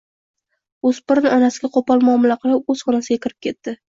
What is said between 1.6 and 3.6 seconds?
qo‘pol muomala qilib o‘z xonasiga kirib